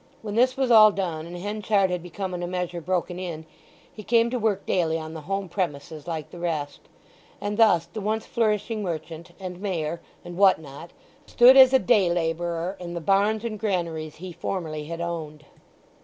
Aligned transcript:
When 0.23 0.33
this 0.33 0.57
was 0.57 0.71
all 0.71 0.91
done, 0.91 1.27
and 1.27 1.37
Henchard 1.37 1.91
had 1.91 2.01
become 2.01 2.33
in 2.33 2.41
a 2.41 2.47
measure 2.47 2.81
broken 2.81 3.19
in, 3.19 3.45
he 3.93 4.01
came 4.01 4.31
to 4.31 4.39
work 4.39 4.65
daily 4.65 4.97
on 4.97 5.13
the 5.13 5.21
home 5.29 5.47
premises 5.47 6.07
like 6.07 6.31
the 6.31 6.39
rest. 6.39 6.79
And 7.39 7.55
thus 7.55 7.85
the 7.85 8.01
once 8.01 8.25
flourishing 8.25 8.81
merchant 8.81 9.29
and 9.39 9.61
Mayor 9.61 10.01
and 10.25 10.37
what 10.37 10.59
not 10.59 10.89
stood 11.27 11.55
as 11.55 11.71
a 11.71 11.77
day 11.77 12.09
labourer 12.11 12.77
in 12.79 12.95
the 12.95 12.99
barns 12.99 13.45
and 13.45 13.59
granaries 13.59 14.15
he 14.15 14.31
formerly 14.33 14.85
had 14.85 15.01
owned. 15.01 15.45